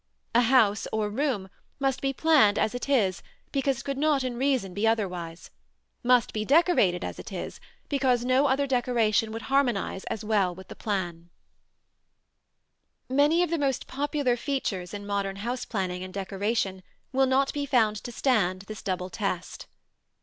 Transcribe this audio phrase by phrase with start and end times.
[0.33, 1.47] A house, or room,
[1.79, 5.51] must be planned as it is because it could not, in reason, be otherwise;
[6.01, 10.69] must be decorated as it is because no other decoration would harmonize as well with
[10.69, 11.29] the plan.
[13.11, 13.13] [Illustration: PLATE III.
[13.13, 16.13] FRENCH ARMOIRE, XVI CENTURY.] Many of the most popular features in modern house planning and
[16.15, 16.83] decoration
[17.13, 19.67] will not be found to stand this double test.